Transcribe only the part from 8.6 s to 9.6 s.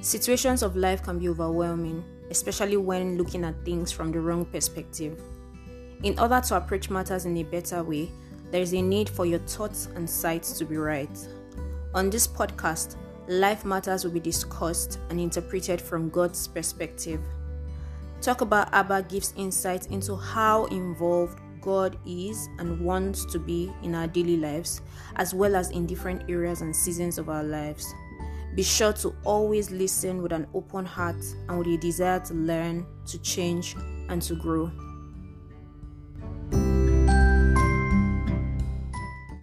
is a need for your